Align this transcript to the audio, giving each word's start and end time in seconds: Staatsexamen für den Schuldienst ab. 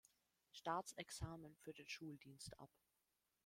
Staatsexamen 0.53 1.55
für 1.57 1.73
den 1.73 1.87
Schuldienst 1.87 2.57
ab. 2.59 2.71